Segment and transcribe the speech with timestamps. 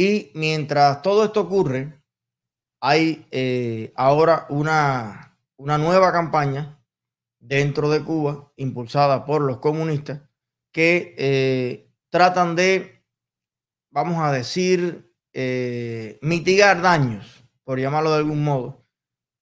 [0.00, 2.02] Y mientras todo esto ocurre,
[2.80, 6.82] hay eh, ahora una, una nueva campaña
[7.38, 10.22] dentro de Cuba, impulsada por los comunistas,
[10.72, 13.04] que eh, tratan de,
[13.90, 18.86] vamos a decir, eh, mitigar daños, por llamarlo de algún modo,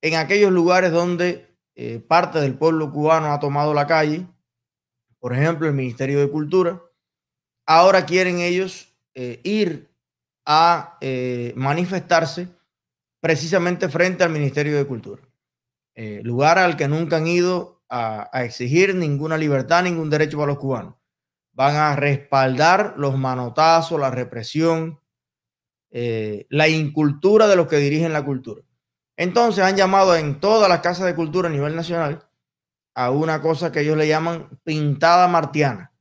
[0.02, 1.56] en aquellos lugares donde
[2.08, 4.26] parte del pueblo cubano ha tomado la calle,
[5.20, 6.82] por ejemplo, el Ministerio de Cultura.
[7.64, 9.88] Ahora quieren ellos ir
[10.48, 10.96] a
[11.54, 12.48] manifestarse
[13.20, 15.22] precisamente frente al Ministerio de Cultura,
[15.94, 20.58] eh, lugar al que nunca han ido a, exigir ninguna libertad, ningún derecho para los
[20.58, 20.94] cubanos.
[21.52, 25.00] Van a respaldar los manotazos, la represión,
[25.90, 28.62] eh, la incultura de los que dirigen la cultura.
[29.16, 32.28] Entonces han llamado en todas las casas de cultura a nivel nacional
[32.94, 35.92] a una cosa que ellos le llaman pintada martiana.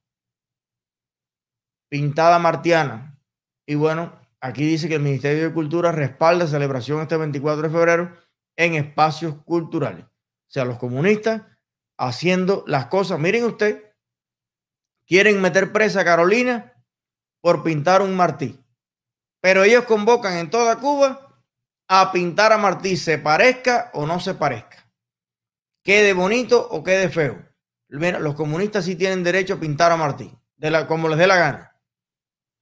[1.89, 3.17] Pintada martiana.
[3.65, 8.17] Y bueno, Aquí dice que el Ministerio de Cultura respalda celebración este 24 de febrero
[8.55, 10.05] en espacios culturales.
[10.05, 11.41] O sea, los comunistas
[11.97, 13.19] haciendo las cosas.
[13.19, 13.93] Miren usted,
[15.07, 16.73] quieren meter presa a Carolina
[17.41, 18.63] por pintar un Martí.
[19.41, 21.43] Pero ellos convocan en toda Cuba
[21.87, 24.91] a pintar a Martí, se parezca o no se parezca.
[25.83, 27.43] Quede bonito o quede feo.
[27.89, 30.31] Mira, los comunistas sí tienen derecho a pintar a Martí,
[30.87, 31.66] como les dé la gana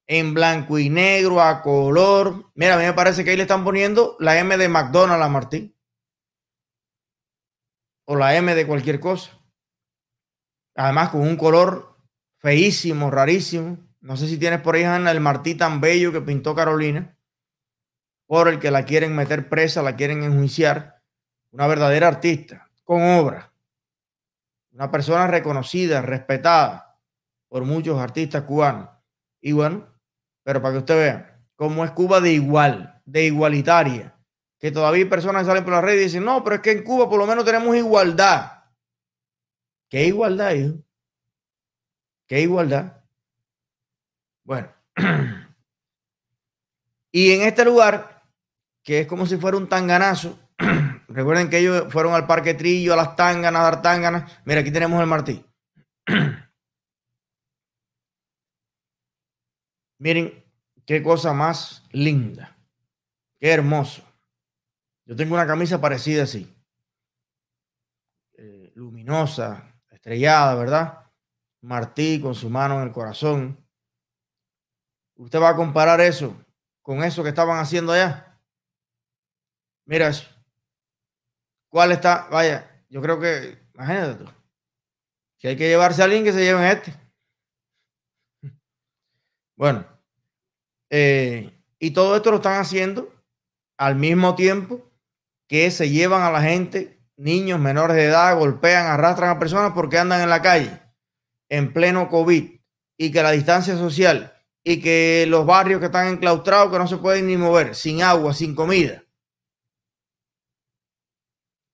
[0.06, 2.50] en blanco y negro, a color.
[2.54, 5.28] Mira, a mí me parece que ahí le están poniendo la M de McDonald's a
[5.28, 5.74] Martín.
[8.04, 9.32] O la M de cualquier cosa.
[10.76, 11.98] Además, con un color
[12.38, 13.78] feísimo, rarísimo.
[14.00, 17.18] No sé si tienes por ahí, el Martí tan bello que pintó Carolina,
[18.26, 21.02] por el que la quieren meter presa, la quieren enjuiciar.
[21.50, 23.52] Una verdadera artista, con obra.
[24.70, 27.00] Una persona reconocida, respetada
[27.48, 28.90] por muchos artistas cubanos.
[29.40, 29.88] Y bueno,
[30.46, 34.16] pero para que usted vea cómo es Cuba de igual, de igualitaria.
[34.60, 36.70] Que todavía hay personas que salen por la red y dicen, no, pero es que
[36.70, 38.62] en Cuba por lo menos tenemos igualdad.
[39.90, 40.74] ¿Qué igualdad, hijo?
[42.28, 42.92] ¿Qué igualdad?
[44.44, 44.68] Bueno.
[47.10, 48.22] y en este lugar,
[48.84, 50.38] que es como si fuera un tanganazo,
[51.08, 54.32] recuerden que ellos fueron al Parque Trillo, a las tanganas, a dar tanganas.
[54.44, 55.44] Mira, aquí tenemos el Martí.
[59.98, 60.44] Miren
[60.84, 62.56] qué cosa más linda.
[63.38, 64.02] Qué hermoso.
[65.04, 66.52] Yo tengo una camisa parecida así.
[68.34, 71.10] Eh, luminosa, estrellada, ¿verdad?
[71.60, 73.64] Martí con su mano en el corazón.
[75.14, 76.36] Usted va a comparar eso
[76.86, 78.40] con eso que estaban haciendo allá.
[79.86, 80.28] Mira eso.
[81.68, 82.28] ¿Cuál está?
[82.30, 84.30] Vaya, yo creo que, imagínate tú.
[85.36, 86.94] Si hay que llevarse a alguien que se lleven este.
[89.56, 89.86] Bueno,
[90.90, 93.12] eh, y todo esto lo están haciendo
[93.78, 94.90] al mismo tiempo
[95.48, 99.98] que se llevan a la gente, niños menores de edad, golpean, arrastran a personas porque
[99.98, 100.82] andan en la calle
[101.48, 102.60] en pleno COVID
[102.98, 104.32] y que la distancia social
[104.64, 108.34] y que los barrios que están enclaustrados que no se pueden ni mover, sin agua,
[108.34, 109.04] sin comida.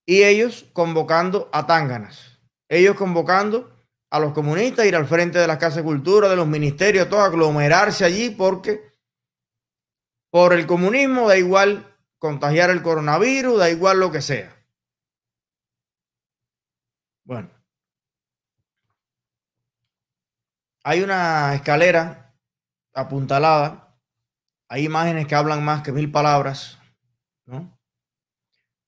[0.05, 2.39] Y ellos convocando a tánganas,
[2.69, 3.72] ellos convocando
[4.13, 7.21] a los comunistas ir al frente de las casas de cultura, de los ministerios, todo
[7.21, 8.93] aglomerarse allí porque
[10.29, 14.55] por el comunismo da igual contagiar el coronavirus, da igual lo que sea.
[17.23, 17.49] Bueno.
[20.83, 22.35] Hay una escalera
[22.93, 23.97] apuntalada.
[24.67, 26.77] Hay imágenes que hablan más que mil palabras.
[27.47, 27.75] ¿no?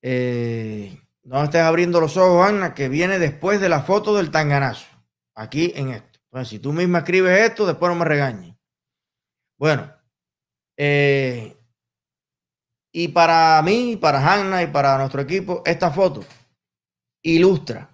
[0.03, 4.94] Eh, no estés abriendo los ojos, Ana, que viene después de la foto del tanganazo
[5.35, 6.19] aquí en esto.
[6.31, 8.55] Bueno, si tú misma escribes esto, después no me regañes.
[9.57, 9.93] Bueno,
[10.77, 11.55] eh,
[12.91, 16.23] y para mí, para Hanna y para nuestro equipo, esta foto
[17.21, 17.89] ilustra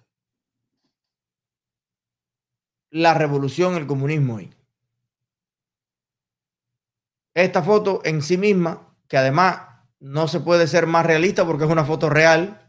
[2.91, 4.53] la revolución, el comunismo hoy.
[7.34, 9.62] Esta foto en sí misma, que además
[10.00, 12.61] no se puede ser más realista porque es una foto real,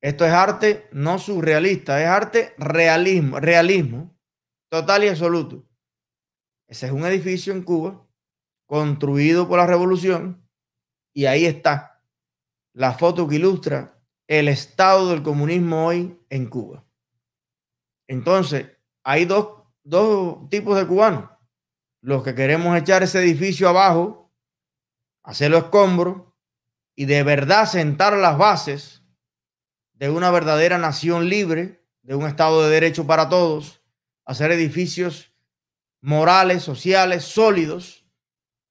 [0.00, 4.16] esto es arte no surrealista, es arte realismo, realismo
[4.68, 5.66] total y absoluto.
[6.68, 8.06] Ese es un edificio en Cuba
[8.66, 10.46] construido por la revolución
[11.14, 12.02] y ahí está
[12.72, 16.84] la foto que ilustra el estado del comunismo hoy en Cuba.
[18.08, 18.66] Entonces,
[19.02, 21.30] hay dos, dos tipos de cubanos.
[22.02, 24.32] Los que queremos echar ese edificio abajo,
[25.22, 26.36] hacerlo escombro
[26.94, 28.95] y de verdad sentar las bases
[29.96, 33.82] de una verdadera nación libre, de un Estado de Derecho para todos,
[34.24, 35.32] hacer edificios
[36.00, 38.06] morales, sociales, sólidos,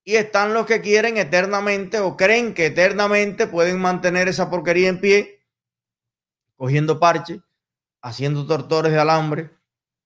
[0.04, 5.02] y están los que quieren eternamente o creen que eternamente pueden mantener esa porquería en
[5.02, 5.44] pie,
[6.56, 7.40] cogiendo parches,
[8.02, 9.52] haciendo tortores de alambre,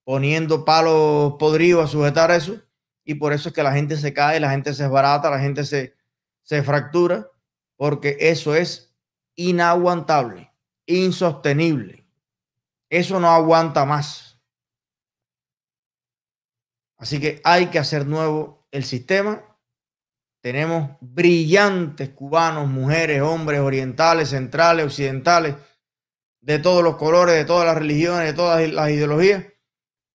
[0.06, 2.62] poniendo palos podridos a sujetar eso,
[3.04, 5.66] y por eso es que la gente se cae, la gente se desbarata, la gente
[5.66, 5.96] se,
[6.44, 7.30] se fractura,
[7.76, 8.96] porque eso es
[9.36, 10.49] inaguantable,
[10.90, 12.06] insostenible.
[12.90, 14.40] Eso no aguanta más.
[16.98, 19.50] Así que hay que hacer nuevo el sistema
[20.42, 25.56] tenemos brillantes cubanos, mujeres, hombres, orientales, centrales, occidentales,
[26.42, 29.46] de todos los colores, de todas las religiones, de todas las ideologías,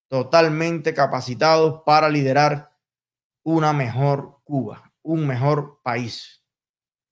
[0.08, 2.78] totalmente capacitados para liderar
[3.44, 6.44] una mejor Cuba, un mejor país.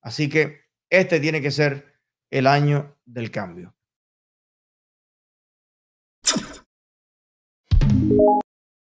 [0.02, 1.89] Así que este tiene que ser
[2.32, 3.76] el año del cambio.